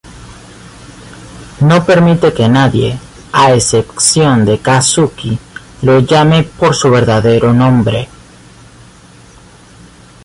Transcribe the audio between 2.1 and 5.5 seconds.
que nadie, a excepción de Kazuki,